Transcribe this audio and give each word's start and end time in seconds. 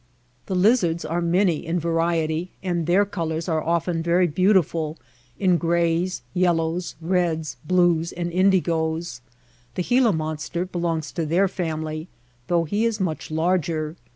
The 0.47 0.55
lizards 0.55 1.05
are 1.05 1.21
many 1.21 1.63
in 1.63 1.79
variety, 1.79 2.49
and 2.63 2.87
their 2.87 3.05
colors 3.05 3.47
are 3.47 3.61
often 3.63 4.01
very 4.01 4.25
beautiful 4.25 4.97
in 5.37 5.57
grays, 5.57 6.23
yellows, 6.33 6.95
reds, 7.01 7.57
blues, 7.65 8.11
and 8.11 8.31
indigoes. 8.31 9.21
The 9.75 9.83
Gila 9.83 10.13
monster 10.13 10.65
belongs 10.65 11.11
to 11.11 11.25
their 11.27 11.47
family, 11.47 12.07
though 12.47 12.63
he 12.63 12.83
is 12.83 12.99
much 12.99 13.29
larger. 13.29 13.95